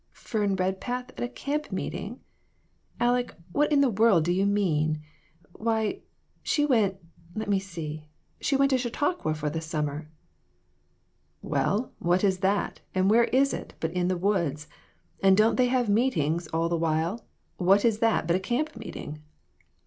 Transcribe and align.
"Fern 0.13 0.55
Redpath 0.55 1.11
at 1.11 1.21
a 1.23 1.29
camp 1.29 1.71
meeting! 1.71 2.21
Aleck, 2.99 3.35
what 3.51 3.71
in 3.71 3.81
the 3.81 3.89
world 3.91 4.25
do 4.25 4.31
you 4.31 4.47
mean? 4.47 4.99
Why, 5.51 6.01
she 6.41 6.65
went 6.65 6.95
let 7.35 7.47
me 7.47 7.59
see 7.59 8.07
she 8.39 8.55
went 8.55 8.71
to 8.71 8.79
Chautauqua 8.79 9.35
for 9.35 9.51
the 9.51 9.61
summer." 9.61 10.09
"Well, 11.43 11.91
what 11.99 12.23
is 12.23 12.39
that, 12.39 12.79
and 12.95 13.11
where 13.11 13.25
is 13.25 13.53
it, 13.53 13.75
but 13.79 13.91
in 13.91 14.07
the 14.07 14.17
woods; 14.17 14.67
and 15.21 15.37
don't 15.37 15.55
they 15.57 15.67
have 15.67 15.87
meetings 15.87 16.47
all 16.47 16.67
the 16.67 16.75
while? 16.77 17.27
What 17.57 17.85
is 17.85 17.99
that 17.99 18.25
but 18.25 18.35
a 18.35 18.39
camp 18.39 18.75
meeting? 18.75 19.21